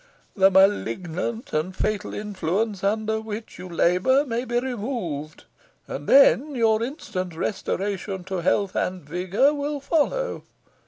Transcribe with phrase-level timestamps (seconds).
[0.35, 5.43] The malignant and fatal influence under which you labour may be removed,
[5.87, 10.41] and then your instant restoration to health and vigour will follow."